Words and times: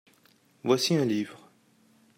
Voici 0.63 0.95
un 0.97 1.05
livre. 1.05 1.47